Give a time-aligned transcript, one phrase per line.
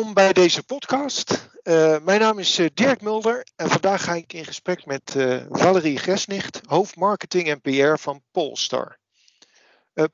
[0.00, 1.50] welkom bij deze podcast.
[1.62, 5.44] Uh, mijn naam is uh, Dirk Mulder en vandaag ga ik in gesprek met uh,
[5.50, 8.98] Valerie Gresnicht, hoofdmarketing en PR van Polestar.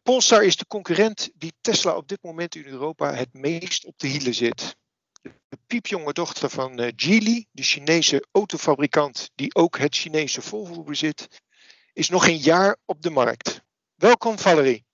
[0.02, 4.06] Polestar is de concurrent die Tesla op dit moment in Europa het meest op de
[4.06, 4.76] hielen zit.
[5.22, 11.28] De piepjonge dochter van Geely, de Chinese autofabrikant die ook het Chinese Volvo bezit,
[11.92, 13.62] is nog een jaar op de markt.
[13.94, 14.84] Welkom Valerie.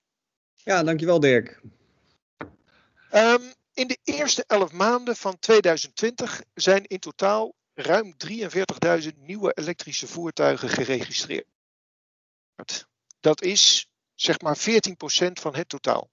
[0.55, 1.61] Ja, dankjewel Dirk.
[3.15, 8.15] Um, in de eerste elf maanden van 2020 zijn in totaal ruim
[9.03, 11.47] 43.000 nieuwe elektrische voertuigen geregistreerd.
[13.21, 14.63] Dat is zeg maar 14%
[15.33, 16.11] van het totaal.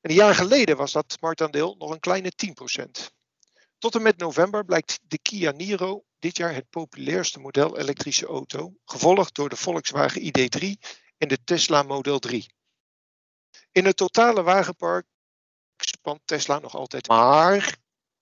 [0.00, 3.14] En een jaar geleden was dat marktaandeel nog een kleine 10%.
[3.78, 8.74] Tot en met november blijkt de Kia Niro dit jaar het populairste model elektrische auto,
[8.84, 10.60] gevolgd door de Volkswagen ID3
[11.18, 12.46] en de Tesla Model 3.
[13.72, 15.06] In het totale wagenpark
[15.84, 17.08] spant Tesla nog altijd.
[17.08, 17.76] Maar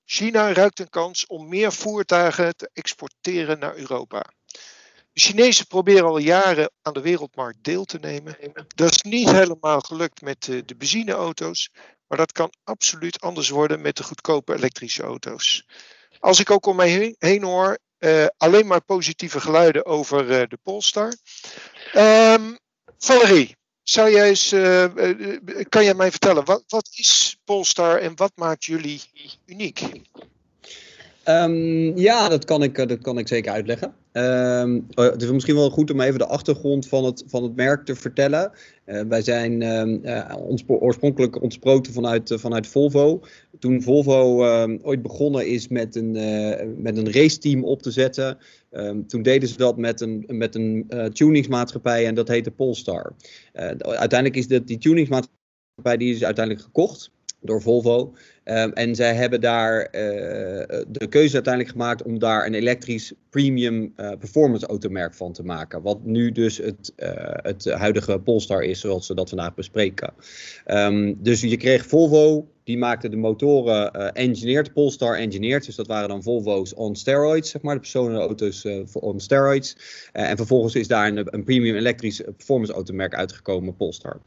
[0.05, 4.33] China ruikt een kans om meer voertuigen te exporteren naar Europa.
[5.13, 8.37] De Chinezen proberen al jaren aan de wereldmarkt deel te nemen.
[8.75, 11.71] Dat is niet helemaal gelukt met de benzineauto's,
[12.07, 15.67] maar dat kan absoluut anders worden met de goedkope elektrische auto's.
[16.19, 20.59] Als ik ook om mij heen hoor, uh, alleen maar positieve geluiden over uh, de
[20.63, 21.15] Polestar.
[21.95, 22.59] Um,
[22.99, 24.85] Valerie, zou jij eens, uh,
[25.69, 29.03] kan jij mij vertellen, wat, wat is Polestar en wat maakt jullie
[29.47, 29.81] uniek?
[31.29, 33.95] Um, ja, dat kan, ik, dat kan ik zeker uitleggen.
[34.13, 37.85] Um, het is misschien wel goed om even de achtergrond van het, van het merk
[37.85, 38.53] te vertellen.
[38.87, 43.21] Uh, wij zijn uh, ons, oorspronkelijk ontsproten vanuit, vanuit Volvo.
[43.59, 46.13] Toen Volvo ehm, ooit begonnen is met een,
[46.83, 48.39] met een raceteam op te zetten,
[49.07, 53.15] toen deden ze dat met een, met een tuningsmaatschappij en dat heette Polestar.
[53.79, 58.15] uiteindelijk is dat, die tuningsmaatschappij die is uiteindelijk gekocht door Volvo.
[58.45, 59.91] Um, en zij hebben daar uh,
[60.89, 65.83] de keuze uiteindelijk gemaakt om daar een elektrisch premium uh, performance automerk van te maken.
[65.83, 70.13] Wat nu dus het, uh, het huidige Polestar is, zoals we dat vandaag bespreken.
[70.67, 75.65] Um, dus je kreeg Volvo, die maakte de motoren uh, engineered, Polestar engineered.
[75.65, 79.77] Dus dat waren dan Volvo's on steroids, zeg maar, de personenauto's uh, on steroids.
[80.13, 84.21] En vervolgens is daar een, een premium elektrisch performance automerk uitgekomen, Polestar.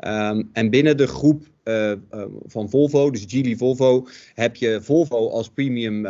[0.00, 1.52] Um, en binnen de groep
[2.46, 6.06] van Volvo, dus Geely Volvo, heb je Volvo als premium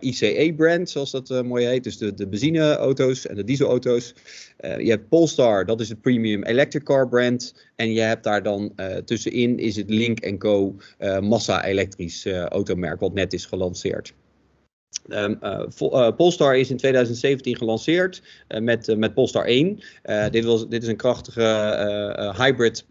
[0.00, 1.84] ICE-brand, zoals dat mooi heet.
[1.84, 4.14] Dus de, de benzineauto's en de dieselauto's.
[4.56, 7.54] je hebt Polestar, dat is het premium electric car brand.
[7.76, 8.72] En je hebt daar dan
[9.04, 10.76] tussenin is het Link Co
[11.20, 14.12] massa-elektrisch automerk wat net is gelanceerd.
[15.08, 19.80] Um, uh, uh, Polestar is in 2017 gelanceerd uh, met, met Polestar 1.
[20.30, 22.84] dit, was, dit is een krachtige hybrid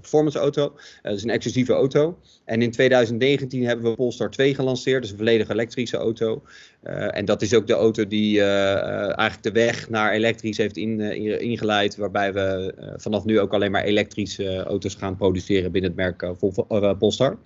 [0.00, 0.72] performance auto.
[1.02, 2.18] Het is een exclusieve auto.
[2.44, 5.02] En in 2019 hebben we Polestar 2 gelanceerd.
[5.02, 6.42] Dus een volledig elektrische auto.
[6.82, 11.00] en dat is ook de auto die eigenlijk de weg naar elektrisch heeft in,
[11.40, 11.96] ingeleid.
[11.96, 16.38] Waarbij we vanaf nu ook alleen maar elektrische auto's gaan produceren binnen het merk
[16.98, 17.38] Polestar.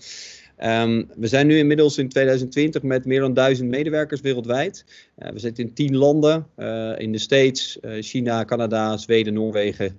[0.65, 4.85] Um, we zijn nu inmiddels in 2020 met meer dan duizend medewerkers wereldwijd.
[5.19, 9.99] Uh, we zitten in tien landen, uh, in de States, uh, China, Canada, Zweden, Noorwegen,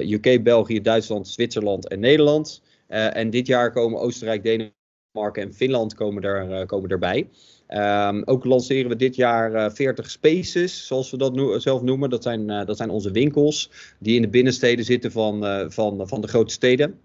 [0.00, 2.62] UK, België, Duitsland, Zwitserland en Nederland.
[2.88, 7.28] en dit jaar komen Oostenrijk, Denemarken en Finland komen, er, komen erbij.
[7.68, 12.10] Um, ook lanceren we dit jaar 40 spaces, zoals we dat zelf noemen.
[12.10, 16.28] Dat zijn, dat zijn onze winkels die in de binnensteden zitten van, van, van de
[16.28, 17.00] grote steden.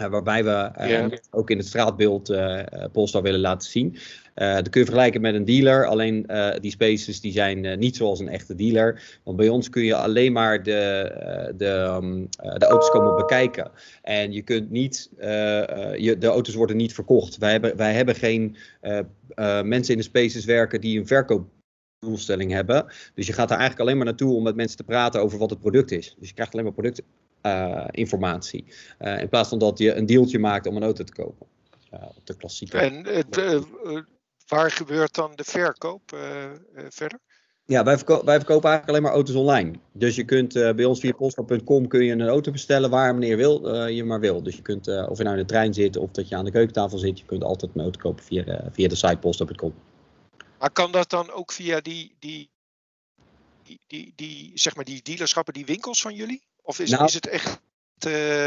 [0.00, 3.96] Uh, waarbij we uh, ook in het straatbeeld uh, Polestar willen laten zien.
[4.34, 6.26] dat kun je vergelijken met een dealer, alleen
[6.60, 9.18] die spaces die zijn niet zoals een echte dealer.
[9.24, 11.12] Want bij ons kun je alleen maar de,
[11.56, 13.70] de, um, de auto's komen bekijken.
[14.02, 15.10] En je kunt niet,
[15.96, 17.38] je, de auto's worden niet verkocht.
[17.38, 18.56] Wij hebben, wij hebben geen
[19.64, 22.86] mensen in de spaces werken die een verkoopdoelstelling hebben.
[23.14, 25.50] Dus je gaat er eigenlijk alleen maar naartoe om met mensen te praten over wat
[25.50, 26.16] het product is.
[26.18, 27.06] Dus je krijgt alleen maar product, uh,
[27.90, 28.64] informatie.
[29.00, 31.46] Uh, in plaats van dat je een deeltje maakt om een auto te kopen.
[31.94, 32.78] Uh, op de klassieke.
[32.78, 33.04] En
[34.46, 36.16] waar gebeurt dan de verkoop
[36.88, 37.18] verder?
[37.64, 39.78] Ja, wij, verko wij, verkopen eigenlijk alleen maar auto's online.
[39.92, 43.84] Dus je kunt bij ons via polestar.com kun je een auto bestellen waar meneer wil,
[43.86, 44.42] je maar wil.
[44.42, 46.50] Dus je kunt, of je nou in de trein zit of dat je aan de
[46.50, 49.74] keukentafel zit, je kunt altijd een auto kopen via, via de site polestar.com.
[50.58, 52.50] Maar kan dat dan ook via die, die,
[53.62, 56.42] die, die, die, zeg maar die dealerschappen, die winkels van jullie?
[56.66, 57.60] Of is, nou, is het echt.
[58.06, 58.44] Uh...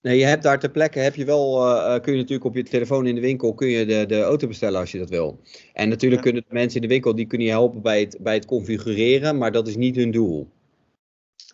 [0.00, 2.62] Nee, je hebt daar ter plekke heb je wel, uh, kun je natuurlijk op je
[2.62, 5.40] telefoon in de winkel kun je de, de auto bestellen als je dat wil.
[5.72, 6.30] En natuurlijk ja.
[6.30, 9.38] kunnen de mensen in de winkel die kunnen je helpen bij het, bij het configureren,
[9.38, 10.50] maar dat is niet hun doel.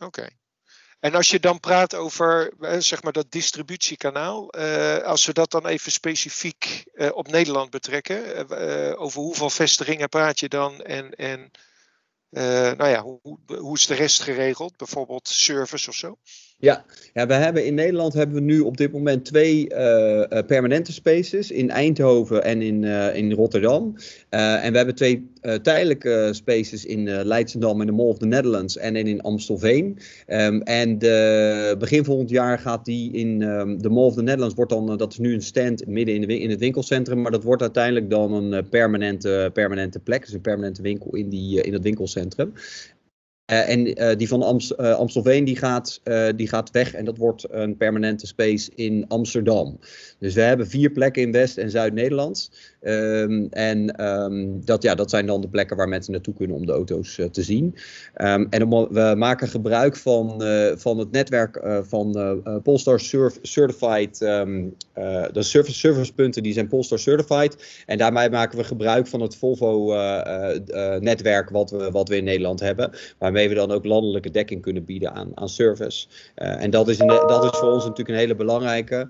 [0.01, 0.29] Oké.
[1.01, 4.51] En als je dan praat over zeg maar dat distributiekanaal,
[5.03, 8.49] als we dat dan even specifiek op Nederland betrekken,
[8.99, 11.51] over hoeveel vestigingen praat je dan en, en
[12.77, 16.17] nou ja, hoe, hoe is de rest geregeld, bijvoorbeeld service of zo?
[16.63, 19.77] Ja, ja we hebben in Nederland hebben we nu op dit moment twee uh,
[20.47, 23.95] permanente spaces in Eindhoven en in, uh, in Rotterdam.
[24.29, 25.31] en we hebben twee
[25.63, 29.99] tijdelijke spaces in Leidschendam en de Mall of the Netherlands en in Amstelveen.
[30.27, 30.99] Um, en
[31.79, 35.13] begin volgend jaar gaat die in um, de Mall of the Netherlands, wordt dan, dat
[35.13, 38.33] is nu een stand midden in, de, in het winkelcentrum, maar dat wordt uiteindelijk dan
[38.33, 42.53] een permanente, permanente plek, dus een permanente winkel in, die, in het winkelcentrum.
[43.53, 46.01] Uh, en uh, die van Amst uh, Amstelveen die gaat,
[46.37, 49.79] die gaat weg en dat wordt een permanente space in Amsterdam.
[50.19, 52.51] Dus we hebben vier plekken in West- en Zuid-Nederland.
[52.85, 56.67] Um, en um, dat, ja, dat zijn dan de plekken waar mensen naartoe kunnen om
[56.67, 57.77] de auto's te zien.
[58.17, 60.43] Um, en we maken gebruik van,
[60.77, 62.13] van het netwerk van
[62.63, 63.01] Polestar
[63.43, 64.19] Certified.
[64.19, 64.73] de
[65.33, 67.83] service, servicepunten die zijn Polestar Certified.
[67.87, 72.91] En daarmee maken we gebruik van het Volvo-netwerk wat, we, wat we in Nederland hebben.
[73.19, 76.07] Waarmee we dan ook landelijke dekking kunnen bieden aan, aan service.
[76.35, 79.09] En dat is, een, dat is voor ons natuurlijk een hele belangrijke,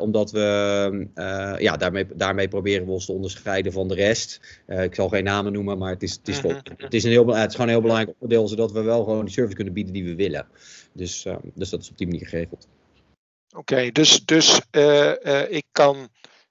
[0.00, 0.44] omdat we
[1.58, 4.40] ja, daarmee, daarmee proberen we ons te onderscheiden van de rest.
[4.66, 6.60] ik zal geen namen noemen, maar het is, het is, -hmm.
[6.76, 9.24] het is, een heel, het is gewoon een heel belangrijk onderdeel, zodat we wel gewoon
[9.24, 10.46] die service kunnen bieden die we willen.
[10.92, 12.68] Dus, dus dat is op die manier geregeld.
[13.48, 14.60] Oké, okay, dus, dus
[15.48, 16.08] ik kan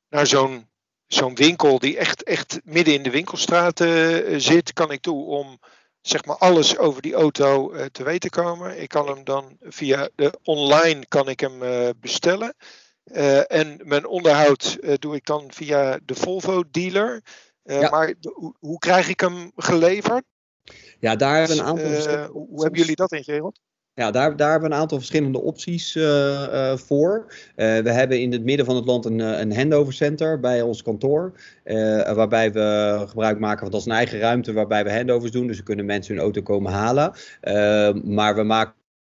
[0.09, 0.67] naar zo'n
[1.07, 3.83] zo'n winkel die echt, echt midden in de winkelstraat
[4.37, 5.59] zit, kan ik toe om
[6.07, 8.81] zeg maar alles over die auto uh, te weten komen.
[8.81, 12.55] Ik kan hem dan via de online kan ik hem uh, bestellen.
[13.13, 17.21] Uh, en mijn onderhoud doe ik dan via de Volvo dealer.
[17.63, 17.89] Ja.
[17.89, 20.23] Maar hoe, hoe, krijg ik hem geleverd?
[20.99, 22.27] Ja, daar hebben een aantal.
[22.27, 23.59] hoe hebben jullie dat ingeregeld?
[23.93, 25.91] Ja, daar, daar hebben we een aantal verschillende opties
[26.75, 27.33] voor.
[27.55, 31.33] We hebben in het midden van het land een, een handover center bij ons kantoor.
[32.13, 35.47] waarbij we gebruik maken van dat is een eigen ruimte waarbij we handovers doen.
[35.47, 37.13] Dus we kunnen mensen hun auto komen halen.
[38.03, 38.73] maar we maken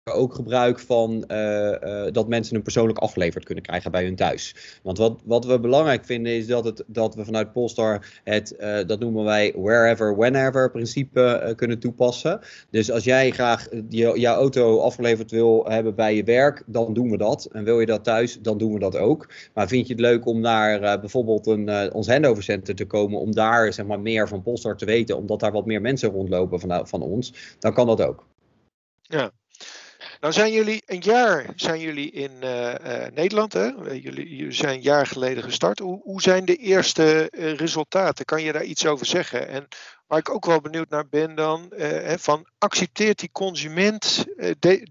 [0.10, 4.56] ook gebruik van uh, uh, dat mensen hem persoonlijk afgeleverd kunnen krijgen bij hun thuis.
[4.84, 8.80] Want wat, wat we belangrijk vinden is dat, het, dat we vanuit Polestar het, uh,
[8.86, 12.40] dat noemen wij wherever, whenever principe kunnen toepassen.
[12.70, 17.10] Dus als jij graag je, jouw auto afgeleverd wil hebben bij je werk, dan doen
[17.10, 17.46] we dat.
[17.52, 19.30] En wil je dat thuis, dan doen we dat ook.
[19.54, 23.32] Maar vind je het leuk om naar bijvoorbeeld een, ons handover center te komen, om
[23.34, 26.88] daar zeg maar, meer van Polestar te weten, omdat daar wat meer mensen rondlopen van,
[26.88, 28.30] van ons, dan kan dat ook.
[29.02, 29.32] Ja,
[30.22, 33.54] nou zijn jullie een jaar zijn jullie in uh, uh, Nederland.
[33.54, 33.66] Hè?
[33.66, 35.80] Jullie, jullie, zijn een jaar geleden gestart.
[35.80, 37.28] Hoe, hoe zijn de eerste
[37.58, 38.26] resultaten?
[38.26, 39.48] Kan je daar iets over zeggen?
[39.48, 39.68] En
[40.08, 41.74] waar ik ook wel benieuwd naar ben dan,
[42.18, 44.26] van accepteert die consument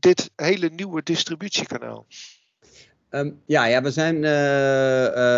[0.01, 2.07] dit hele nieuwe distributiekanaal?
[3.11, 4.25] Um, ja, ja, we zijn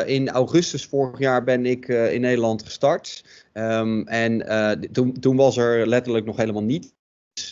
[0.06, 3.24] in augustus vorig jaar ben ik in Nederland gestart.
[3.52, 4.42] Um, en
[4.92, 6.92] toen, toen was er letterlijk nog helemaal niet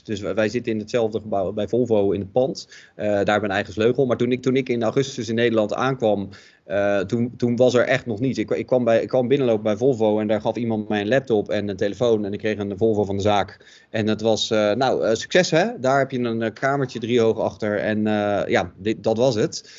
[0.05, 2.67] dus wij zitten in hetzelfde gebouw bij Volvo in het pand.
[2.69, 4.07] Uh, daar hebben we eigen sleutel.
[4.07, 6.29] Maar toen ik, toen ik in augustus in Nederland aankwam,
[6.71, 8.39] uh, toen, toen was er echt nog niets.
[8.39, 11.09] Ik, ik, kwam bij, ik kwam binnenlopen bij Volvo en daar gaf iemand mij een
[11.09, 12.25] laptop en een telefoon.
[12.25, 13.59] En ik kreeg een Volvo van de zaak.
[13.91, 15.67] En het was, uh, nou, succes hè.
[15.81, 17.79] Daar heb je een kamertje drie hoog achter.
[17.79, 18.03] En
[18.49, 19.71] ja, dit, dat was het.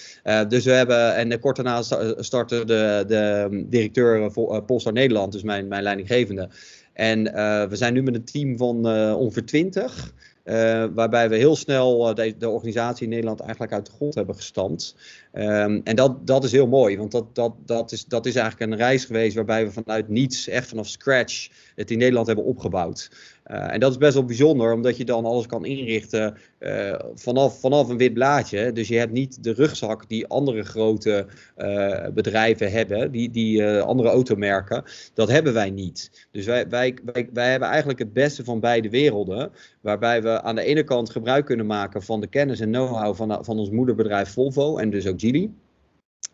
[0.48, 1.82] dus we hebben, en kort daarna
[2.18, 4.32] startte de, de directeur
[4.66, 6.50] Polestar Nederland, dus mijn, mijn leidinggevende.
[6.94, 7.24] En
[7.70, 10.14] we zijn nu met een team van ongeveer 20.
[10.46, 14.36] Uh, waarbij we heel snel de, de, organisatie in Nederland eigenlijk uit de grond hebben
[14.36, 14.96] gestampt.
[15.34, 18.72] Um, en dat, dat is heel mooi, want dat, dat, dat, is, dat is eigenlijk
[18.72, 23.12] een reis geweest waarbij we vanuit niets, echt vanaf scratch, het in Nederland hebben opgebouwd.
[23.48, 27.60] Uh, en dat is best wel bijzonder, omdat je dan alles kan inrichten uh, vanaf,
[27.60, 28.72] vanaf een wit blaadje.
[28.72, 31.26] Dus je hebt niet de rugzak die andere grote
[31.58, 34.84] uh, bedrijven hebben, die, die andere automerken.
[35.14, 36.28] Dat hebben wij niet.
[36.32, 39.52] Dus wij, wij, wij, wij hebben eigenlijk het beste van beide werelden.
[39.82, 43.46] Waarbij we aan de ene kant gebruik kunnen maken van de kennis en know-how van,
[43.46, 45.20] van ons moederbedrijf Volvo en dus ook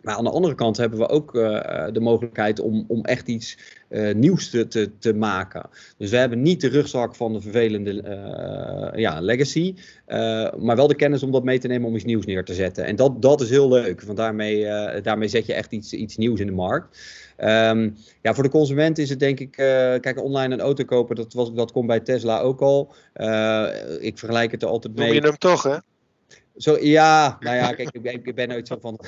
[0.01, 3.57] Maar aan de andere kant hebben we ook uh, de mogelijkheid om, om echt iets
[3.89, 5.69] uh, nieuws te, te, te, maken.
[5.97, 9.75] Dus we hebben niet de rugzak van de vervelende uh, ja, legacy,
[10.57, 12.85] maar wel de kennis om dat mee te nemen om iets nieuws neer te zetten.
[12.85, 14.65] En dat, dat is heel leuk, want daarmee,
[15.01, 16.99] daarmee zet je echt iets, iets nieuws in de markt.
[17.39, 19.51] Um, ja, voor de consument is het denk ik,
[20.01, 22.93] kijk, online een auto kopen, dat, was, dat komt bij Tesla ook al.
[23.99, 25.05] ik vergelijk het er altijd mee.
[25.05, 25.77] Noem je hem toch, hè?
[26.57, 28.99] Zo, ja, nou ja, kijk, ik, ik ben nooit zo van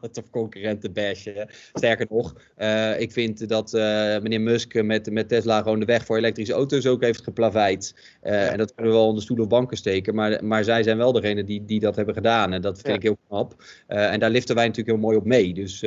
[0.00, 1.48] het of concurrenten bashen.
[1.72, 3.82] Sterker nog, uh, ik vind dat uh,
[4.18, 7.94] meneer Musk met, met Tesla gewoon de weg voor elektrische auto's ook heeft geplaveid.
[8.22, 8.48] Uh, ja.
[8.48, 10.14] En dat kunnen we wel onder stoel of banken steken.
[10.14, 12.52] Maar, maar zij zijn wel degene die, die dat hebben gedaan.
[12.52, 12.94] En dat vind ja.
[12.94, 13.64] ik heel knap.
[13.86, 15.54] en daar liften wij natuurlijk heel mooi op mee.
[15.54, 15.82] Dus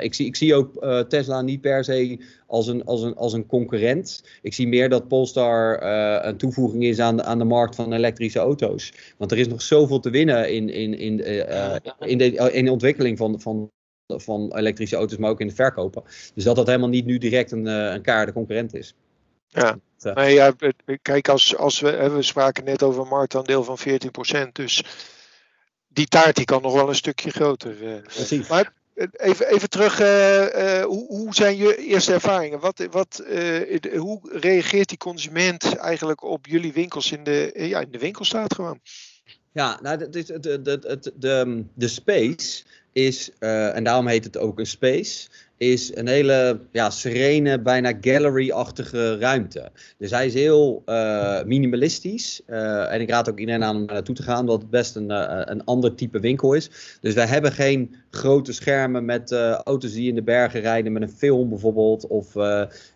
[0.00, 2.18] ik, zie, ik zie ook Tesla niet per se
[2.50, 4.24] als een, als, een, als een concurrent.
[4.42, 5.82] Ik zie meer dat Polestar
[6.26, 8.92] een toevoeging is aan, aan de markt van elektrische auto's.
[9.18, 12.70] Want er is nog zoveel te winnen in, in, in, uh, in, de, in de
[12.70, 13.70] ontwikkeling van, van,
[14.06, 16.02] van elektrische auto's, maar ook in het verkopen.
[16.34, 18.94] Dus dat dat helemaal niet nu direct een, een kaarde concurrent is.
[19.46, 19.78] Ja,
[20.14, 20.52] nee, ja
[21.02, 23.78] kijk, als, als we, we spraken net over een marktaandeel van
[24.46, 24.84] 14%, dus
[25.88, 28.02] die taart die kan nog wel een stukje groter.
[28.02, 28.48] Precies.
[28.48, 28.72] Maar
[29.12, 32.60] Even, even terug, uh, uh, hoe, hoe, zijn je eerste ervaringen?
[32.60, 37.90] Wat, wat, uh, hoe reageert die consument eigenlijk op jullie winkels in de, ja, in
[37.90, 38.80] de winkelstraat gewoon?
[39.52, 46.08] Ja, nou, de, de space is, en daarom heet het ook een space, is een
[46.08, 49.70] hele ja, serene, bijna gallery-achtige ruimte.
[49.98, 52.40] Dus hij is heel uh, minimalistisch.
[52.46, 55.10] Uh, en ik raad ook iedereen aan om naartoe te gaan, omdat het best een,
[55.50, 56.70] een ander type winkel is.
[57.00, 59.32] Dus wij hebben geen grote schermen met
[59.64, 62.34] auto's die in de bergen rijden met een film bijvoorbeeld, of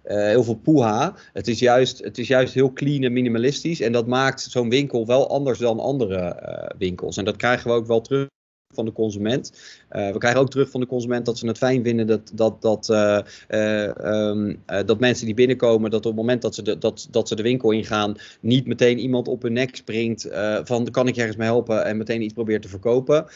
[0.03, 1.15] heel veel poeha.
[1.33, 3.81] Het is, juist, het is juist heel clean en minimalistisch.
[3.81, 6.37] En dat maakt zo'n winkel wel anders dan andere
[6.79, 7.17] winkels.
[7.17, 8.27] En dat krijgen we ook wel terug
[8.75, 9.53] van de consument.
[9.97, 12.63] Uh, we krijgen ook terug van de consument dat ze het fijn vinden dat, dat,
[12.63, 16.79] dat, uh, uh, um, dat mensen die binnenkomen, dat op het moment dat ze de,
[16.79, 20.29] dat, dat ze de winkel ingaan, niet meteen iemand op hun nek springt
[20.65, 23.27] van kan ik ergens mee helpen en meteen iets probeert te verkopen.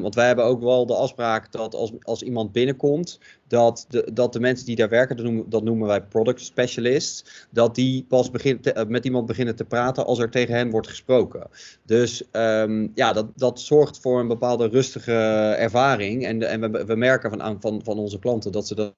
[0.00, 3.18] want wij hebben ook wel de afspraak dat als, als iemand binnenkomt,
[3.48, 7.46] dat de, dat de mensen die daar werken, dat noemen, dat noemen wij product specialists,
[7.50, 10.88] dat die pas begin, te, met iemand beginnen te praten als er tegen hen wordt
[10.88, 11.46] gesproken.
[11.86, 15.12] Dus um, ja, dat, dat zorgt voor een bepaalde rustige
[15.58, 15.93] ervaring.
[16.00, 18.94] En, en we, we merken van, van, van onze klanten dat ze dat,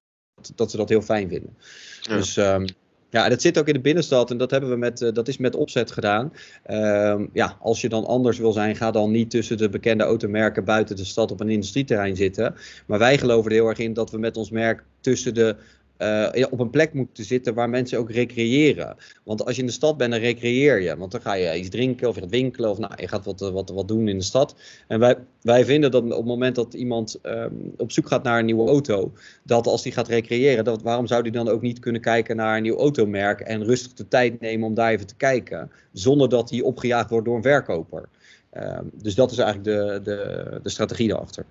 [0.55, 1.57] dat, ze dat heel fijn vinden.
[2.00, 2.17] Ja.
[2.17, 2.65] Dus um,
[3.11, 5.37] ja, dat zit ook in de binnenstad en dat hebben we met, uh, dat is
[5.37, 6.33] met opzet gedaan.
[6.71, 10.65] Um, ja, als je dan anders wil zijn, ga dan niet tussen de bekende automerken
[10.65, 12.55] buiten de stad op een industrieterrein zitten.
[12.87, 15.57] Maar wij geloven er heel erg in dat we met ons merk tussen de
[15.99, 18.97] uh, op een plek moeten zitten waar mensen ook recreëren.
[19.25, 20.97] Want als je in de stad bent, dan recreëer je.
[20.97, 23.41] Want dan ga je iets drinken of je gaat winkelen of nou, je gaat wat,
[23.41, 24.55] wat, wat doen in de stad.
[24.88, 28.38] En wij, wij vinden dat op het moment dat iemand um, op zoek gaat naar
[28.38, 29.12] een nieuwe auto,
[29.43, 32.57] dat als die gaat recreëren, dat, waarom zou die dan ook niet kunnen kijken naar
[32.57, 36.50] een nieuw automerk en rustig de tijd nemen om daar even te kijken, zonder dat
[36.50, 38.09] hij opgejaagd wordt door een verkoper.
[38.57, 41.45] Um, dus dat is eigenlijk de, de, de strategie daarachter.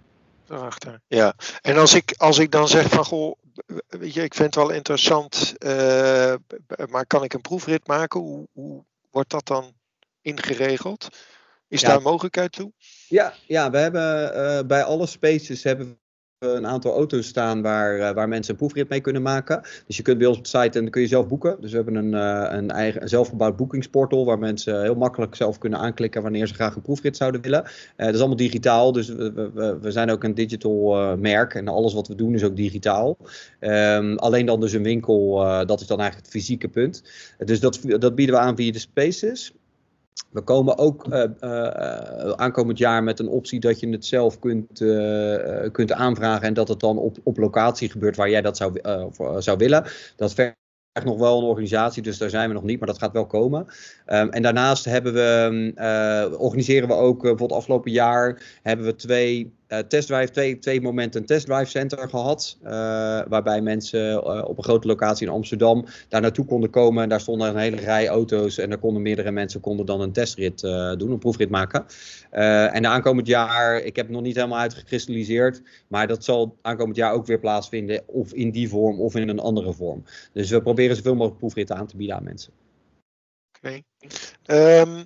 [0.48, 1.36] Daarachter, ja.
[1.62, 3.36] En als ik, als ik dan zeg van goh,
[3.88, 6.34] weet je, ik vind het wel interessant, uh,
[6.90, 8.20] maar kan ik een proefrit maken?
[8.20, 9.74] Hoe, hoe wordt dat dan
[10.22, 11.08] ingeregeld?
[11.68, 11.88] Is ja.
[11.88, 12.72] daar mogelijkheid toe?
[13.08, 16.00] Ja, ja we hebben uh, bij alle spaces hebben
[16.40, 19.62] een aantal auto's staan waar, uh, waar mensen een proefrit mee kunnen maken.
[19.88, 21.58] Dus je kunt bij ons op de site en dan kun je zelf boeken.
[21.60, 25.80] Dus we hebben een, uh, een eigen zelfgebouwd boekingsportal waar mensen heel makkelijk zelf kunnen
[25.80, 27.64] aanklikken wanneer ze graag een proefrit zouden willen.
[27.64, 31.68] Uh, dat is allemaal digitaal, dus we, we, we zijn ook een digital merk en
[31.68, 33.18] alles wat we doen is ook digitaal.
[33.60, 37.04] Um, alleen dan dus een winkel, dat is dan eigenlijk het fysieke punt.
[37.38, 39.54] dus dat, dat bieden we aan via de Spaces.
[40.30, 44.82] We komen ook uh, uh, aankomend jaar met een optie dat je het zelf kunt,
[44.82, 48.80] uh, kunt aanvragen en dat het dan op, op locatie gebeurt waar jij dat zou,
[49.38, 49.86] zou willen.
[50.16, 50.56] Dat vergt
[51.04, 53.66] nog wel een organisatie, dus daar zijn we nog niet, maar dat gaat wel komen.
[54.08, 59.80] Um, en daarnaast hebben we, organiseren we ook, bijvoorbeeld afgelopen jaar, hebben we twee uh,
[59.80, 62.58] testdrive, twee, twee momenten een testdrive center gehad.
[62.64, 62.70] Uh,
[63.28, 67.04] waarbij mensen uh, op een grote locatie in Amsterdam daar naartoe konden komen.
[67.04, 68.58] En daar stonden een hele rij auto's.
[68.58, 70.62] En daar konden meerdere mensen konden dan een testrit
[70.98, 71.86] doen, een proefrit maken.
[72.30, 75.62] en aankomend jaar, ik heb het nog niet helemaal uitgekristalliseerd.
[75.88, 78.04] Maar dat zal aankomend jaar ook weer plaatsvinden.
[78.06, 80.04] Of in die vorm of in een andere vorm.
[80.34, 82.54] Dus we proberen zoveel mogelijk proefritten aan te bieden aan mensen.
[83.58, 83.82] Oké.
[84.46, 85.06] Um,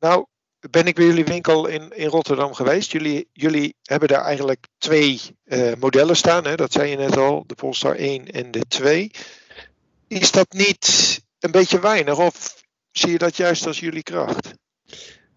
[0.00, 0.26] nou,
[0.70, 2.92] ben ik bij jullie winkel in, in Rotterdam geweest.
[2.92, 6.46] Jullie, jullie hebben daar eigenlijk twee uh, modellen staan.
[6.46, 6.54] Hè?
[6.54, 9.10] Dat zei je net al, de Polestar 1 en de 2.
[10.08, 14.54] Is dat niet een beetje weinig of zie je dat juist als jullie kracht?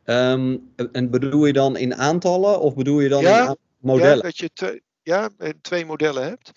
[0.05, 4.15] Um, en bedoel je dan in aantallen of bedoel je dan ja, in modellen?
[4.15, 5.29] Ja, dat je te, ja,
[5.61, 6.51] twee modellen hebt.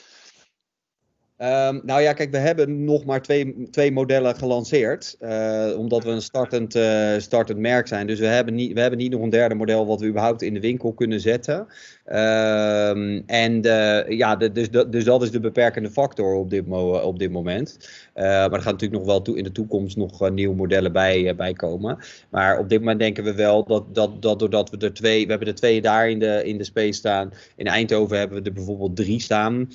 [1.38, 5.16] Um, nou ja, kijk, we hebben nog maar twee, twee modellen gelanceerd.
[5.20, 8.06] Uh, omdat we een startend, uh, startend merk zijn.
[8.06, 10.54] Dus we hebben, niet, we hebben niet nog een derde model wat we überhaupt in
[10.54, 11.66] de winkel kunnen zetten.
[12.06, 16.68] Um, en uh, ja, dus, dus dat is de beperkende factor op dit,
[17.02, 17.78] op dit moment.
[18.14, 21.52] maar er gaan natuurlijk nog wel toe, in de toekomst nog nieuwe modellen bij, bij
[21.52, 21.98] komen.
[22.30, 25.30] Maar op dit moment denken we wel dat, dat, dat doordat we er twee, we
[25.30, 27.32] hebben er twee daar in de, in de space staan.
[27.56, 29.70] In Eindhoven hebben we er bijvoorbeeld drie staan.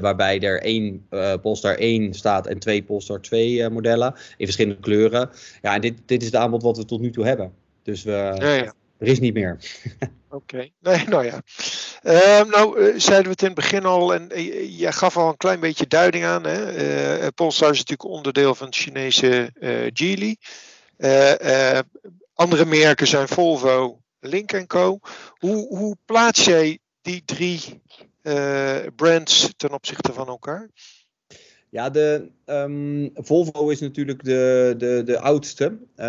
[0.00, 4.80] waarbij er één uh, Polestar 1 staat en twee Polestar 2 uh, modellen in verschillende
[4.80, 5.30] kleuren.
[5.62, 7.52] Ja, en dit, dit is het aanbod wat we tot nu toe hebben.
[7.82, 8.74] Dus we, ja, ja.
[8.98, 9.58] er is niet meer.
[10.30, 10.72] Oké, okay.
[10.80, 11.42] nee, nou ja.
[12.02, 15.28] Uh, nou, uh, zeiden we het in het begin al, en uh, jij gaf al
[15.28, 16.44] een klein beetje duiding aan.
[16.44, 17.32] Hè?
[17.32, 19.52] Polestar is natuurlijk onderdeel van het Chinese
[19.92, 20.36] Geely.
[22.34, 24.98] andere merken zijn Volvo, Link Co.
[25.38, 27.80] Hoe, hoe plaats jij die drie
[28.96, 30.70] brands ten opzichte van elkaar?
[31.70, 35.64] Ja, de um, Volvo is natuurlijk de, de, de oudste.
[35.96, 36.06] Uh,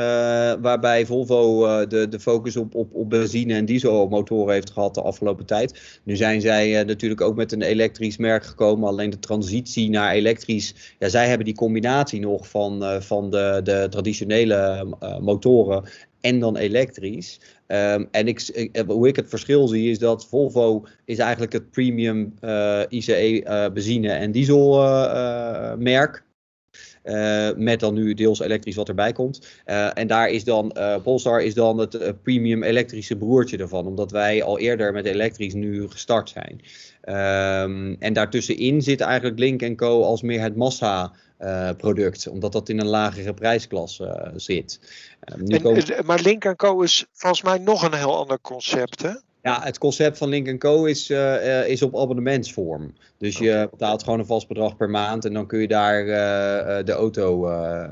[0.62, 5.02] waarbij Volvo uh, de, de focus op, op, op benzine- en dieselmotoren heeft gehad de
[5.02, 6.00] afgelopen tijd.
[6.04, 8.90] Nu zijn zij natuurlijk ook met een elektrisch merk gekomen.
[8.90, 10.96] Alleen de transitie naar elektrisch.
[11.00, 14.88] Ja, zij hebben die combinatie nog van, van de, de traditionele
[15.22, 15.84] motoren
[16.22, 17.40] en dan elektrisch.
[17.68, 21.72] Um, en ik, ik, hoe ik het verschil zie is dat Volvo is eigenlijk het
[21.72, 26.28] premium uh, ICE uh, benzine en diesel uh, merk.
[27.56, 29.48] met dan nu deels elektrisch wat erbij komt.
[29.94, 33.86] en daar is dan, Polestar is dan het premium elektrische broertje ervan.
[33.86, 36.62] Omdat wij al eerder met elektrisch nu gestart zijn.
[37.10, 42.70] Um, en daartussenin zit eigenlijk Link Co als meer het massa uh, product, omdat dat
[42.70, 44.80] in een lagere prijsklasse uh, zit.
[45.34, 46.06] Uh, nu en, komen...
[46.06, 49.12] Maar Link Co is volgens mij nog een heel ander concept, hè?
[49.42, 51.10] Ja, het concept van Link Co is,
[51.66, 52.94] is op abonnementsvorm.
[53.18, 53.48] Dus okay.
[53.48, 56.06] je betaalt gewoon een vast bedrag per maand en dan kun je daar
[56.86, 57.42] de auto,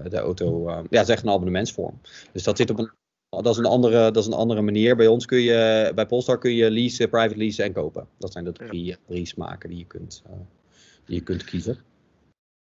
[0.10, 2.02] de auto ja, zeg een abonnementsvorm.
[2.32, 2.92] Dus dat zit op een
[3.30, 4.96] dat is, een andere, dat is een andere manier.
[4.96, 8.08] Bij ons kun je, bij Polestar kun je leasen, private leasen en kopen.
[8.18, 8.96] Dat zijn de drie, ja.
[9.08, 10.24] drie smaken die je kunt,
[11.06, 11.78] die je kunt kiezen.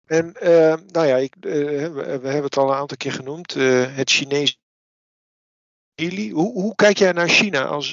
[0.08, 1.54] En uh, nou ja, ik, uh,
[1.94, 4.56] we, hebben het al een aantal keer genoemd, uh, het Chinese.
[6.32, 7.90] Hoe, hoe, kijk jij naar China als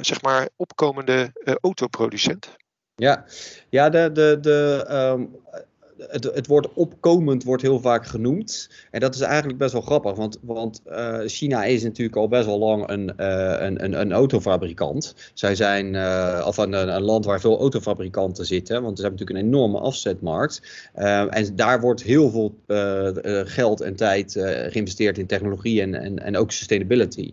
[0.00, 2.56] zeg maar opkomende autoproducent?
[2.94, 3.24] Ja,
[3.68, 5.36] ja de, de, de, um,
[5.98, 8.70] het, het woord opkomend wordt heel vaak genoemd.
[8.90, 12.46] En dat is eigenlijk best wel grappig, want, want uh, China is natuurlijk al best
[12.46, 15.14] wel lang een, uh, een, een, een, autofabrikant.
[15.34, 19.46] Zij zijn uh, of een, een, land waar veel autofabrikanten zitten, want ze hebben natuurlijk
[19.46, 20.62] een enorme afzetmarkt.
[20.94, 22.54] en daar wordt heel veel
[23.44, 24.32] geld en tijd
[24.68, 27.32] geïnvesteerd in technologie en, en, en ook sustainability.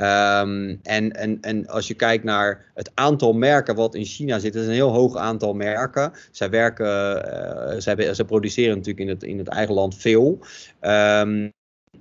[0.00, 4.54] Um, en, en, en als je kijkt naar het aantal merken wat in China zit,
[4.54, 6.12] is een heel hoog aantal merken.
[6.30, 10.38] Zij werken, uh, zij, zij produceren natuurlijk in het, in het eigen land veel.
[10.80, 11.52] Um,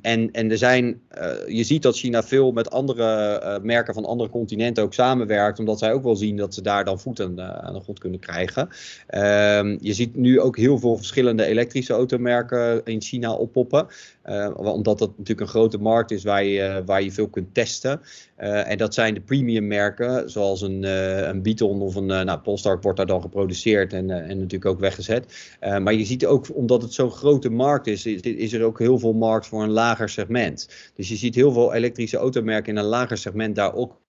[0.01, 4.05] en, en er zijn, uh, je ziet dat China veel met andere uh, merken van
[4.05, 7.41] andere continenten ook samenwerkt, omdat zij ook wel zien dat ze daar dan voet aan,
[7.41, 8.67] aan de grond kunnen krijgen.
[9.09, 13.87] Uh, je ziet nu ook heel veel verschillende elektrische automerken in China oppoppen,
[14.55, 18.01] omdat dat natuurlijk een grote markt is waar je, waar je veel kunt testen.
[18.35, 20.83] en dat zijn de premium merken, zoals een,
[21.29, 25.55] een Beaton of een nou, Polestar wordt daar dan geproduceerd en, en natuurlijk ook weggezet.
[25.59, 28.99] maar je ziet ook, omdat het zo'n grote markt is, is, is er ook heel
[28.99, 30.69] veel markt voor een lager segment.
[30.95, 34.01] Dus je ziet heel veel elektrische automerken in een lager segment daar ook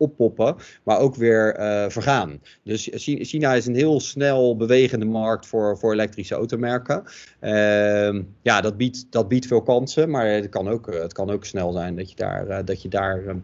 [0.00, 2.40] oppoppen, maar ook weer uh, vergaan.
[2.64, 7.02] Dus China is een heel snel bewegende markt voor, voor elektrische automerken.
[7.40, 11.44] Uh, ja, dat biedt, dat biedt veel kansen, maar het kan ook, het kan ook
[11.44, 13.38] snel zijn dat je daar, uh, dat je daar ehm,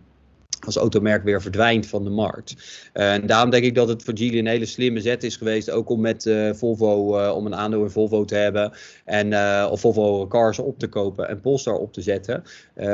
[0.66, 2.54] als automerk weer verdwijnt van de markt.
[2.94, 5.70] Uh, en daarom denk ik dat het voor Geely een hele slimme zet is geweest,
[5.70, 8.72] ook om met uh, Volvo, uh, om een aandeel in Volvo te hebben
[9.04, 9.34] en
[9.70, 12.42] of Volvo Cars op te kopen en Polestar op te zetten,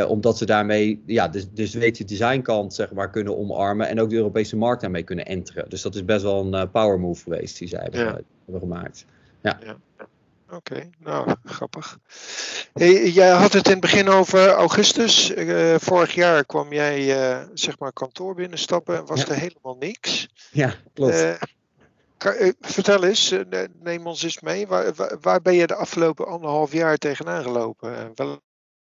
[0.09, 4.17] omdat ze daarmee ja, de, de Zweedse designkant zeg maar kunnen omarmen en ook de
[4.17, 5.65] Europese markt daarmee kunnen enteren.
[5.69, 8.21] Dus dat is best wel een power move geweest die zij hebben, ja.
[8.45, 9.05] hebben gemaakt.
[9.43, 9.59] ja.
[9.65, 9.77] ja.
[10.53, 11.99] Oké, okay, nou, grappig.
[12.73, 15.31] Hey, jij had het in het begin over augustus.
[15.31, 19.29] Uh, vorig jaar kwam jij, uh, zeg maar, kantoor binnenstappen en was ja.
[19.29, 20.29] er helemaal niks.
[20.51, 21.15] Ja, klopt.
[21.15, 21.35] Uh,
[22.17, 23.35] kan, vertel eens,
[23.81, 24.67] neem ons eens mee.
[24.67, 28.12] Waar, waar, ben je de afgelopen anderhalf jaar tegenaan gelopen?
[28.15, 28.41] Wel,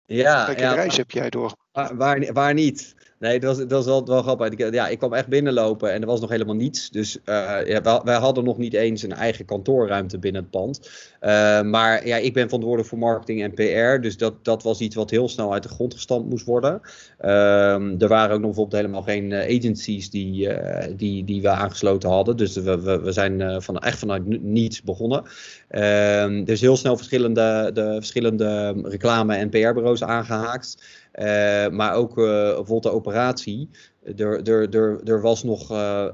[0.07, 1.55] ja, welke ja, reis heb jij door?
[1.73, 2.95] Waar, waar, niet?
[3.19, 4.73] Nee, dat was, dat was wel, wel grappig.
[4.73, 6.91] Ja, ik kwam echt binnenlopen en er was nog helemaal niets.
[6.91, 10.91] Dus ja, wij, hadden nog niet eens een eigen kantoorruimte binnen het pand.
[11.21, 14.03] Uh, maar ja, ik ben verantwoordelijk voor marketing en PR.
[14.03, 16.81] Dus dat, dat was iets wat heel snel uit de grond gestampt moest worden.
[17.21, 20.49] Uh, er waren ook nog bijvoorbeeld helemaal geen eh, agencies die,
[20.97, 22.37] die, die we aangesloten hadden.
[22.37, 25.25] Dus we, we, we zijn van, echt vanuit niets begonnen.
[25.69, 30.77] Ehm, is heel snel verschillende, de, verschillende reclame- en PR-bureaus aangehaakt.
[31.21, 33.71] Uh, maar ook uh, bijvoorbeeld de operatie.
[34.17, 36.07] Er, er, er, er was nog uh,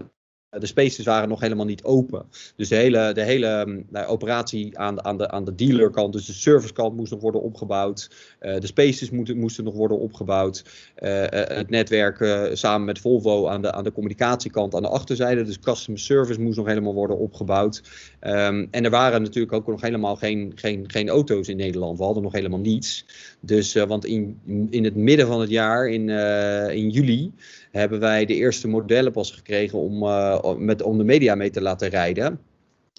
[0.59, 2.25] de spaces waren nog helemaal niet open.
[2.57, 6.33] Dus de hele, de hele nou, operatie aan, aan, de, aan de dealerkant, dus de
[6.33, 8.11] servicekant moest nog worden opgebouwd.
[8.41, 10.65] Uh, de spaces moeten, moesten nog worden opgebouwd.
[10.99, 15.43] Uh, het netwerk samen met Volvo aan de, aan de communicatiekant aan de achterzijde.
[15.43, 17.83] Dus customer service moest nog helemaal worden opgebouwd.
[18.21, 21.99] Um, en er waren natuurlijk ook nog helemaal geen, geen, geen auto's in Nederland.
[21.99, 23.07] We hadden nog helemaal niets.
[23.41, 24.41] Dus, want in,
[24.71, 26.09] in het midden van het jaar, in,
[26.71, 27.33] in juli,
[27.77, 31.63] hebben wij de eerste modellen pas gekregen om, uh, met, om de media mee te
[31.63, 32.41] laten rijden.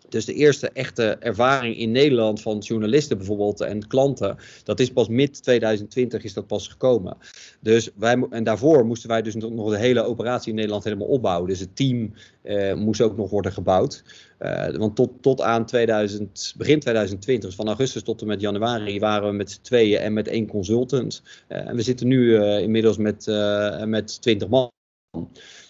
[0.10, 5.08] Dus de eerste echte ervaring in Nederland van journalisten bijvoorbeeld en klanten, dat is pas
[5.08, 7.17] mid 2020 is dat pas gekomen.
[7.60, 11.50] Dus wij, en daarvoor moesten wij dus nog de hele operatie in Nederland helemaal opbouwen.
[11.50, 14.04] Dus het team eh, moest ook nog worden gebouwd.
[14.39, 19.00] Uh, want tot, tot aan 2000, begin 2020, dus van augustus tot en met januari,
[19.00, 21.22] waren we met z'n tweeën en met één consultant.
[21.50, 23.26] Uh, en we zitten nu uh, inmiddels met,
[23.86, 24.72] met 20 man.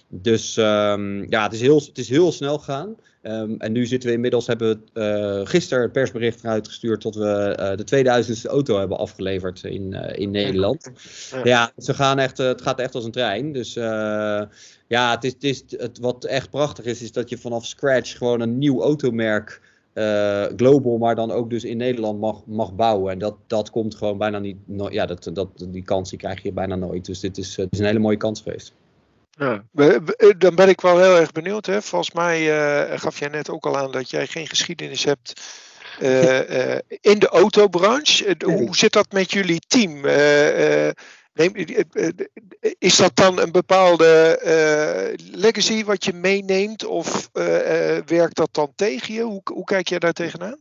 [0.09, 2.95] Dus um, ja, het is, heel, het is heel snel gegaan.
[3.27, 7.15] Um, en nu zitten we inmiddels, hebben we uh, gisteren het persbericht eruit gestuurd tot
[7.15, 10.91] we uh, de 2000ste auto hebben afgeleverd in, uh, in Nederland.
[11.31, 13.51] Ja, ja ze gaan echt, het gaat echt als een trein.
[13.51, 13.73] Dus
[14.87, 18.17] ja, het is, het is, het, wat echt prachtig is, is dat je vanaf scratch
[18.17, 19.61] gewoon een nieuw automerk
[19.97, 23.11] uh, global, maar dan ook dus in Nederland mag, mag bouwen.
[23.11, 24.57] En dat, dat komt gewoon bijna niet.
[24.65, 27.05] No ja, dat, dat, die kans die krijg je bijna nooit.
[27.05, 28.73] Dus dit is, het is een hele mooie kans geweest.
[29.37, 29.63] Ja,
[30.37, 31.65] dan ben ik wel heel erg benieuwd.
[31.65, 31.81] Hè?
[31.81, 32.41] Volgens mij
[32.91, 35.41] uh, gaf jij net ook al aan dat jij geen geschiedenis hebt
[36.01, 38.35] uh, uh, in de autobranche.
[38.45, 40.01] Hoe zit dat met jullie team?
[41.33, 41.51] Neem,
[42.79, 44.39] is dat dan een bepaalde
[45.31, 47.29] legacy wat je meeneemt of
[48.05, 49.21] werkt dat dan tegen je?
[49.21, 50.59] Hoe, hoe kijk jij daar tegenaan?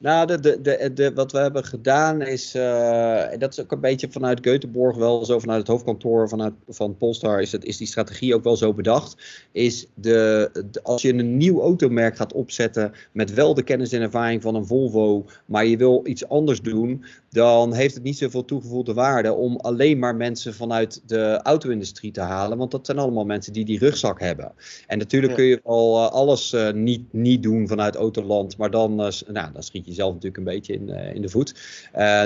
[0.00, 4.10] Nou, de, de, de, wat we hebben gedaan is, uh, dat is ook een beetje
[4.10, 8.34] vanuit Göteborg wel zo, vanuit het hoofdkantoor vanuit, van Polestar is, het, is die strategie
[8.34, 9.16] ook wel zo bedacht.
[9.52, 10.50] Is de,
[10.82, 14.66] als je een nieuw automerk gaat opzetten met wel de kennis en ervaring van een
[14.66, 19.56] Volvo, maar je wil iets anders doen, dan heeft het niet zoveel toegevoegde waarde om
[19.56, 23.78] alleen maar mensen vanuit de auto-industrie te halen, want dat zijn allemaal mensen die die
[23.78, 24.52] rugzak hebben.
[24.86, 25.38] En natuurlijk ja.
[25.38, 29.62] kun je wel uh, alles uh, niet, niet doen vanuit Autoland, maar dan, nou, dan
[29.62, 31.54] schiet je jezelf natuurlijk een beetje in, in de voet.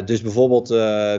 [0.05, 0.69] Dus bijvoorbeeld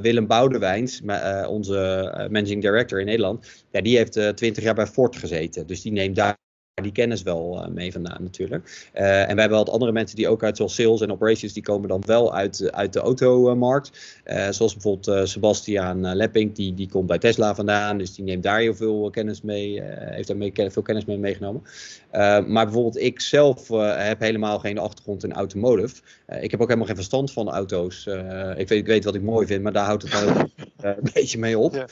[0.01, 1.01] Willem Boudewijns,
[1.47, 5.67] onze managing director in Nederland, ja, die heeft twintig jaar bij Ford gezeten.
[5.67, 6.37] Dus die neemt daar
[6.81, 8.89] die kennis wel uh, mee vandaan natuurlijk.
[8.95, 11.63] Uh, en we hebben wat andere mensen die ook uit zoals sales en operations, die
[11.63, 14.21] komen dan wel uit, uit de automarkt.
[14.25, 18.59] Uh, zoals bijvoorbeeld Sebastiaan Lepping, die, die komt bij Tesla vandaan, dus die neemt daar
[18.59, 21.61] heel veel kennis mee, heeft daar mee, veel kennis mee meegenomen.
[22.47, 26.01] maar bijvoorbeeld ik zelf heb helemaal geen achtergrond in automotive.
[26.39, 28.07] ik heb ook helemaal geen verstand van auto's.
[28.55, 30.35] ik, weet, ik weet wat ik mooi vind, maar daar houdt het wel
[30.77, 31.85] een beetje mee op.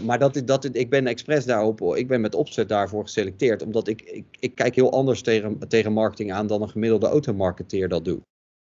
[0.00, 4.05] Maar dat, dat, ik ben expres daarop, ik ben met opzet daarvoor geselecteerd, omdat ik
[4.06, 8.20] ik, ik kijk heel anders tegen, tegen marketing aan dan een gemiddelde automarketeer dat doet.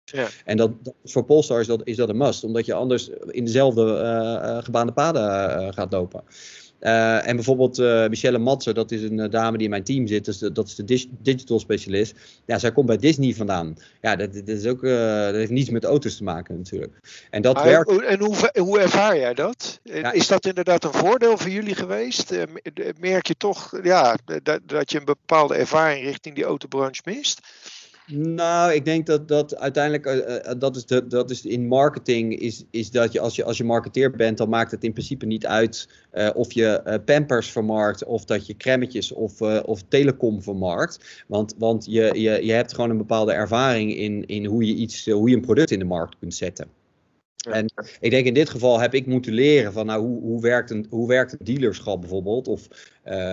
[0.04, 0.28] Ja.
[0.44, 3.44] En dat, dat, voor Polestar is dat, is dat een must, omdat je anders in
[3.44, 6.24] dezelfde uh, gebaande paden uh, gaat lopen.
[6.80, 10.06] Uh, en bijvoorbeeld uh, Michelle Matser, dat is een uh, dame die in mijn team
[10.06, 12.14] zit, dus de, dat is de dig digital specialist.
[12.46, 13.76] Ja, zij komt bij Disney vandaan.
[14.00, 17.26] Ja, dat, dat, is ook, dat heeft niets met auto's te maken natuurlijk.
[17.30, 18.02] En, dat maar, werkt...
[18.02, 19.80] en hoe, hoe ervaar jij dat?
[19.82, 20.12] Ja.
[20.12, 22.34] Is dat inderdaad een voordeel voor jullie geweest?
[22.98, 27.40] merk je toch ja, dat, dat je een bepaalde ervaring richting die autobranche mist?
[28.12, 32.64] Nou, ik denk dat dat uiteindelijk, uh, dat, is de, dat is in marketing, is,
[32.70, 35.46] is dat je als, je als je marketeer bent, dan maakt het in principe niet
[35.46, 41.24] uit uh, of je uh, pampers vermarkt, of dat je cremmetjes of, of telecom vermarkt.
[41.26, 45.06] Want, want je, je, je hebt gewoon een bepaalde ervaring in, in hoe, je iets,
[45.06, 46.68] hoe je een product in de markt kunt zetten.
[47.50, 50.70] En ik denk in dit geval heb ik moeten leren van nou, hoe, hoe, werkt,
[50.70, 52.68] een, hoe werkt een dealerschap bijvoorbeeld, of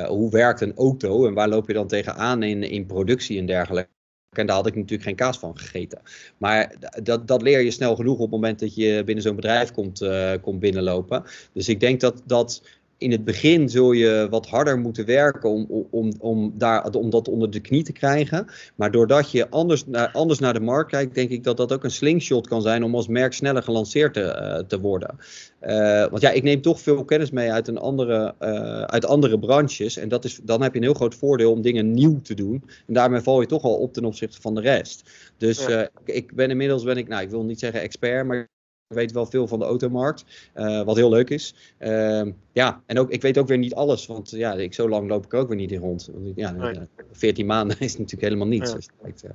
[0.08, 3.96] hoe werkt een auto en waar loop je dan tegenaan in, in productie en dergelijke.
[4.38, 6.02] En daar had ik natuurlijk geen kaas van gegeten.
[6.38, 9.72] Maar dat, dat leer je snel genoeg op het moment dat je binnen zo'n bedrijf
[9.72, 11.24] komt, uh, komt binnenlopen.
[11.52, 12.62] Dus ik denk dat, dat
[12.98, 17.28] in het begin zul je wat harder moeten werken om, om, om, daar, om dat
[17.28, 18.48] onder de knie te krijgen.
[18.76, 21.84] Maar doordat je anders naar, anders naar de markt kijkt, denk ik dat dat ook
[21.84, 25.18] een slingshot kan zijn om als merk sneller gelanceerd te, uh, te worden.
[25.62, 29.40] Uh, want ja, ik neem toch veel kennis mee uit, een andere, uh, uit andere
[29.40, 29.98] branches.
[29.98, 32.64] En dat is, dan heb je een heel groot voordeel om dingen nieuw te doen.
[32.88, 35.10] En daarmee val je toch al op ten opzichte van de rest.
[35.38, 35.90] Dus ja.
[36.06, 38.48] ik ben inmiddels, ben ik, nou, ik wil niet zeggen expert, maar
[38.88, 41.56] weet wel veel van de automarkt, uh, wat heel leuk is.
[41.80, 42.22] Uh,
[42.52, 45.26] ja, en ook, ik weet ook weer niet alles, want ja, ik, zo lang loop
[45.26, 46.10] ik ook weer niet in rond.
[46.36, 46.80] Ja, nee.
[47.12, 48.70] 14 maanden is natuurlijk helemaal niets.
[48.70, 48.76] Ja.
[48.76, 49.32] Dus, uh...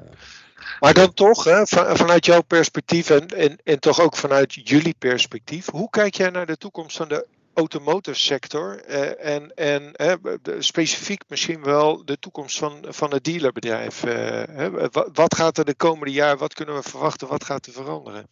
[0.80, 4.94] Maar dan toch, hè, van, vanuit jouw perspectief en, en, en toch ook vanuit jullie
[4.98, 10.14] perspectief, hoe kijk jij naar de toekomst van de automotive sector uh, en, en uh,
[10.58, 14.04] specifiek misschien wel de toekomst van, van het dealerbedrijf.
[14.04, 17.72] Uh, wat, wat gaat er de komende jaar, wat kunnen we verwachten, wat gaat er
[17.72, 18.26] veranderen?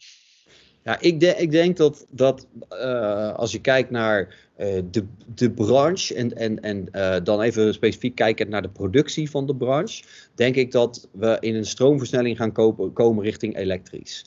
[0.82, 6.14] Ja, ik, ik denk dat, dat uh, als je kijkt naar uh, de, de branche
[6.14, 10.56] en, en, en uh, dan even specifiek kijken naar de productie van de branche, denk
[10.56, 14.26] ik dat we in een stroomversnelling gaan kopen, komen richting elektrisch.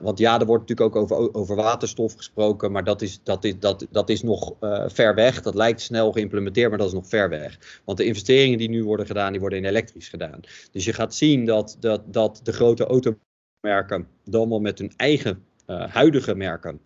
[0.00, 3.58] want ja, er wordt natuurlijk ook over, over waterstof gesproken, maar dat is, dat is,
[3.58, 4.54] dat, dat is nog
[4.86, 5.42] ver weg.
[5.42, 7.80] Dat lijkt snel geïmplementeerd, maar dat is nog ver weg.
[7.84, 10.40] Want de investeringen die nu worden gedaan, die worden in elektrisch gedaan.
[10.72, 15.44] Dus je gaat zien dat, dat, dat de grote automerken dan wel met hun eigen
[15.66, 16.80] huidige merken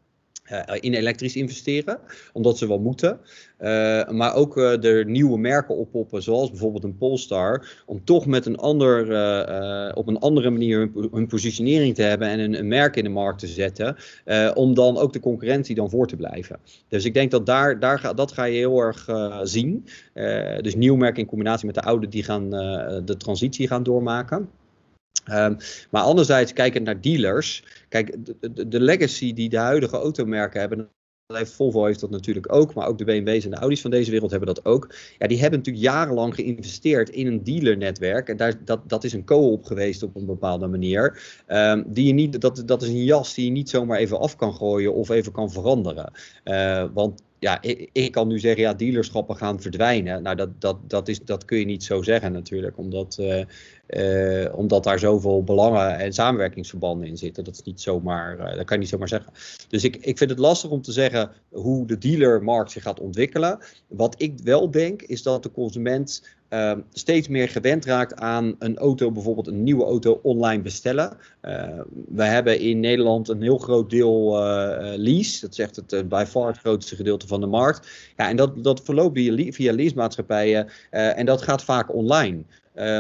[0.53, 1.99] uh, in elektrisch investeren,
[2.33, 3.21] omdat ze wel moeten.
[3.61, 8.57] Uh, maar ook er nieuwe merken oppoppen, zoals bijvoorbeeld een Polestar, om toch met een
[8.57, 9.01] ander,
[9.95, 13.11] op een andere manier hun, hun, positionering te hebben en een, een, merk in de
[13.11, 13.97] markt te zetten,
[14.55, 16.59] om dan ook de concurrentie dan voor te blijven.
[16.89, 19.09] Dus ik denk dat daar, daar ga, dat ga je heel erg
[19.43, 19.87] zien.
[20.61, 22.51] dus nieuw merken in combinatie met de oude, die gaan
[23.05, 24.49] de transitie gaan doormaken.
[25.31, 25.57] Um,
[25.91, 27.65] maar anderzijds, kijkend naar dealers.
[27.89, 30.91] Kijk, de, de, legacy die de huidige automerken hebben.
[31.33, 34.31] Volvo heeft dat natuurlijk ook, maar ook de BMW's en de Audi's van deze wereld
[34.31, 34.95] hebben dat ook.
[35.19, 38.29] Ja, die hebben natuurlijk jarenlang geïnvesteerd in een dealernetwerk.
[38.29, 41.23] En daar, dat, dat is een co-op geweest op een bepaalde manier.
[41.49, 44.37] Um, die je niet, dat, dat is een jas die je niet zomaar even af
[44.37, 46.13] kan gooien of even kan veranderen.
[46.45, 50.23] Uh, want ja, ik, ik, kan nu zeggen, ja, dealerschappen gaan verdwijnen.
[50.23, 53.43] Nou, dat, dat, dat, is, dat kun je niet zo zeggen natuurlijk, omdat, uh,
[53.87, 57.45] uh, omdat daar zoveel belangen en samenwerkingsverbanden in zitten.
[57.45, 59.33] Dat, is niet zomaar, uh, dat kan je niet zomaar zeggen.
[59.69, 63.59] Dus ik, ik vind het lastig om te zeggen hoe de dealermarkt zich gaat ontwikkelen.
[63.87, 68.77] Wat ik wel denk, is dat de consument uh, steeds meer gewend raakt aan een
[68.79, 71.17] auto, bijvoorbeeld een nieuwe auto online bestellen.
[71.43, 75.41] Uh, we hebben in Nederland een heel groot deel uh, lease.
[75.41, 77.89] Dat zegt het bij far het grootste gedeelte van de markt.
[78.17, 79.19] Ja, en dat, dat verloopt
[79.55, 82.43] via, leasemaatschappijen en dat gaat vaak online.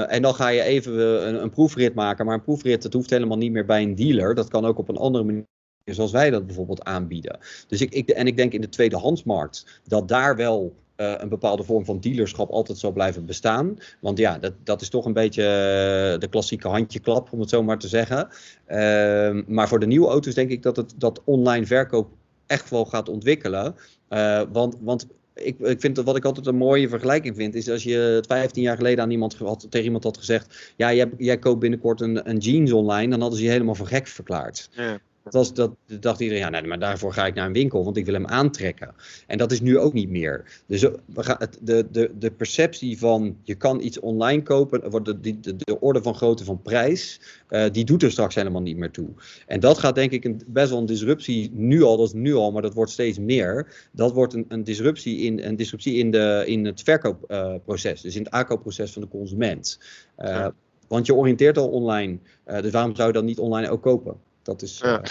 [0.08, 2.26] En dan ga je even een, een, proefrit maken.
[2.26, 4.34] Maar een proefrit dat hoeft helemaal niet meer bij een dealer.
[4.34, 5.44] Dat kan ook op een andere manier
[5.84, 7.38] zoals wij dat bijvoorbeeld aanbieden.
[7.68, 11.62] Dus ik, ik, en ik denk in de tweedehandsmarkt dat daar wel uh, een bepaalde
[11.62, 13.78] vorm van dealerschap altijd zal blijven bestaan.
[14.00, 17.62] Want ja, dat, dat is toch een beetje uh, de klassieke handjeklap, om het zo
[17.62, 18.28] maar te zeggen.
[18.68, 22.08] Uh, maar voor de nieuwe auto's denk ik dat het dat online verkoop
[22.46, 23.74] echt wel gaat ontwikkelen.
[24.08, 27.70] Uh, want, want ik, ik vind dat wat ik altijd een mooie vergelijking vind, is
[27.70, 31.38] als je 15 jaar geleden aan iemand had, tegen iemand had gezegd: Ja, jij, jij
[31.38, 34.68] koopt binnenkort een, een jeans online, dan hadden ze je helemaal voor gek verklaard.
[34.72, 35.00] Ja.
[35.30, 37.96] Dat, was, dat dacht iedereen, ja, nee, maar daarvoor ga ik naar een winkel, want
[37.96, 38.94] ik wil hem aantrekken.
[39.26, 40.62] En dat is nu ook niet meer.
[40.66, 45.40] Dus we gaan, de, de, de perceptie van je kan iets online kopen, wordt de,
[45.40, 48.90] de, de orde van grootte van prijs, uh, die doet er straks helemaal niet meer
[48.90, 49.08] toe.
[49.46, 52.34] En dat gaat denk ik een, best wel een disruptie, nu al, dat is nu
[52.34, 53.88] al, maar dat wordt steeds meer.
[53.92, 58.16] Dat wordt een, een disruptie, in, een disruptie in, de, in het verkoopproces, uh, dus
[58.16, 59.78] in het aankoopproces van de consument.
[60.18, 60.54] Uh, ja.
[60.88, 64.28] Want je oriënteert al online, dus waarom zou je dan niet online ook kopen?
[64.42, 64.78] Dat is.
[64.82, 64.98] Ja.
[64.98, 65.08] Uh...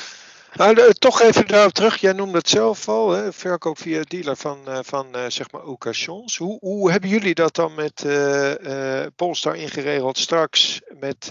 [0.54, 1.98] Nou, toch even daarop terug.
[1.98, 3.34] Jij noemde het zelf al, hè?
[3.34, 6.38] verkoop via dealer van, uh, van uh, zeg maar occasions.
[6.38, 11.26] Hoe, hoe hebben jullie dat dan met uh, Polestar ingeregeld straks met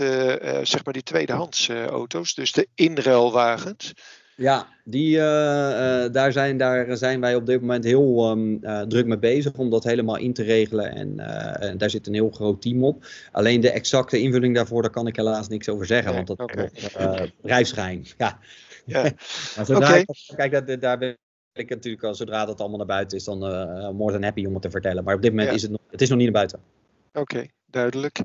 [0.62, 3.92] zeg maar die tweedehands auto's, dus de inruilwagens?
[4.40, 8.81] Ja, die, uh, uh, daar, zijn, daar zijn wij op dit moment heel um, uh,
[8.81, 10.94] druk mee bezig om dat helemaal in te regelen.
[10.94, 11.18] En,
[11.61, 13.07] en, daar zit een heel groot team op.
[13.33, 16.70] Alleen de exacte invulling daarvoor, daar kan ik helaas niks over zeggen, want dat okay.
[17.40, 18.03] bedrijfsgeheim.
[18.16, 18.38] Ja.
[18.85, 19.03] ja.
[19.57, 20.01] maar zodra okay.
[20.01, 21.16] ik, kijk, dat, daar ben
[21.53, 23.38] ik natuurlijk al, zodra dat allemaal naar buiten is, dan
[23.96, 25.05] more than happy om het te vertellen.
[25.05, 25.55] Maar op dit moment ja.
[25.55, 26.77] is het nog, het is nog niet naar buiten.
[27.12, 27.20] Oké.
[27.20, 28.18] Okay duidelijk.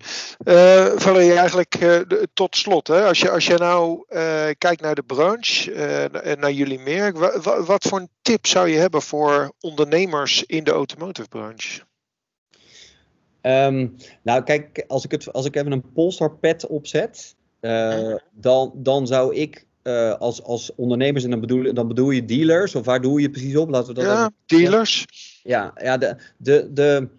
[0.45, 4.19] Uh, Valerie, eigenlijk uh, de, tot slot, hè, als, je, als je nou uh,
[4.57, 5.71] kijkt naar de branche
[6.11, 10.43] en naar jullie merk, wa, wa, wat voor een tip zou je hebben voor ondernemers
[10.45, 11.81] in de automotive branche?
[13.41, 17.35] Um, nou, kijk, als ik, het, als ik even een Polestar pet opzet,
[18.31, 19.65] dan, dan zou ik
[20.19, 23.55] als, als ondernemers, en dan bedoel, dan bedoel je dealers, of waar doe je precies
[23.55, 23.69] op?
[23.69, 24.33] Laten we dat ja, even...
[24.45, 25.05] dealers.
[25.43, 27.09] Ja, ja de, de, de,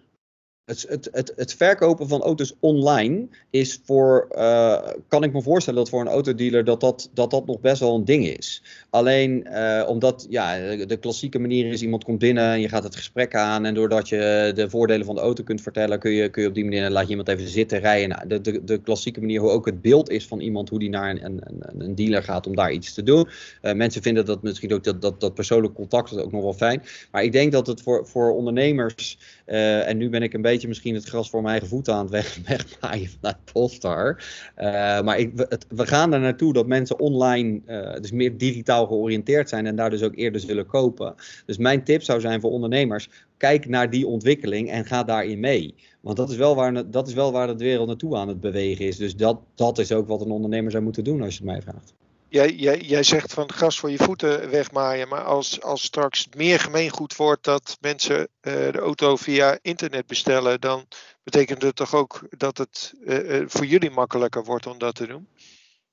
[0.65, 5.79] het, het, het, het verkopen van auto's online is voor, uh, kan ik me voorstellen
[5.79, 8.63] dat voor een autodealer dat dat, dat dat nog best wel een ding is.
[8.89, 12.95] Alleen uh, omdat ja, de klassieke manier is, iemand komt binnen en je gaat het
[12.95, 16.41] gesprek aan en doordat je de voordelen van de auto kunt vertellen, kun je, kun
[16.41, 18.09] je op die manier, laat je iemand even zitten rijden.
[18.09, 20.89] Nou, de, de, de klassieke manier hoe ook het beeld is van iemand, hoe die
[20.89, 23.27] naar een, een, een dealer gaat om daar iets te doen.
[23.61, 26.83] Uh, mensen vinden dat misschien ook dat, dat, dat persoonlijk contact ook nog wel fijn.
[27.11, 30.67] Maar ik denk dat het voor, voor ondernemers, en nu ben ik een beetje beetje
[30.67, 34.23] misschien het gras voor mijn eigen voeten aan het weg, wegmaaien vanuit Polestar.
[34.57, 34.65] Uh,
[35.01, 35.31] maar ik,
[35.69, 39.89] we gaan er naartoe dat mensen online, uh, dus meer digitaal georiënteerd zijn en daar
[39.89, 41.15] dus ook eerder zullen kopen.
[41.45, 45.75] Dus mijn tip zou zijn voor ondernemers, kijk naar die ontwikkeling en ga daarin mee.
[46.01, 48.85] Want dat is wel waar, dat is wel waar de wereld naartoe aan het bewegen
[48.85, 48.97] is.
[48.97, 51.61] Dus dat, dat is ook wat een ondernemer zou moeten doen als je het mij
[51.61, 51.93] vraagt
[52.27, 55.07] jij, jij, jij zegt van gas voor je voeten wegmaaien.
[55.07, 60.61] Maar als, als straks meer gemeengoed wordt dat mensen uh, de auto via internet bestellen,
[60.61, 60.87] dan
[61.23, 65.27] betekent het toch ook dat het uh, voor jullie makkelijker wordt om dat te doen?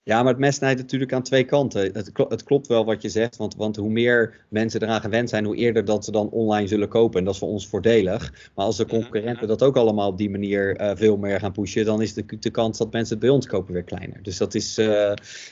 [0.04, 1.82] Ja, maar het mes snijdt natuurlijk aan twee kanten.
[1.82, 5.44] Het, het, klopt wel wat je zegt, want, want hoe meer mensen eraan gewend zijn,
[5.44, 7.18] hoe eerder dat ze dan online zullen kopen.
[7.18, 8.50] En dat is voor ons voordelig.
[8.54, 11.84] Maar als de concurrenten dat ook allemaal op die manier uh, veel meer gaan pushen,
[11.84, 14.22] dan is de, de kans dat mensen het bij ons kopen weer kleiner.
[14.22, 14.86] Dus dat is, uh,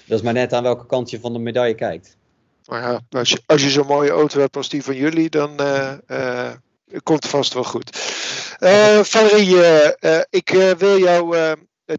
[0.06, 2.16] dat is maar net aan welke kant je van de medaille kijkt.
[2.64, 5.50] Maar ja, als je, als je zo'n mooie auto hebt als die van jullie, dan
[5.60, 6.52] uh,
[7.02, 7.96] komt het vast wel goed.
[9.02, 9.56] Valerie,
[10.30, 11.52] ik wil jou eh,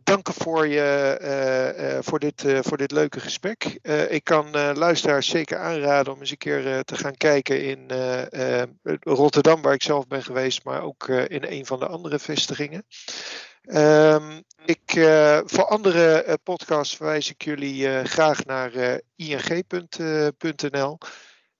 [0.03, 3.63] danken voor, je, eh, eh, voor, dit, voor dit leuke gesprek.
[4.09, 7.91] ik kan luisteraars zeker aanraden om eens een keer te gaan kijken in
[8.99, 12.85] Rotterdam, waar ik zelf ben geweest, maar ook in een van de andere vestigingen.
[13.63, 14.81] Um, ik,
[15.45, 20.97] voor andere podcasts verwijs ik jullie graag naar ing.nl.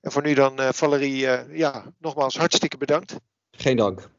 [0.01, 3.15] En voor nu dan, Valerie, ja, nogmaals hartstikke bedankt.
[3.51, 4.09] Geen dank.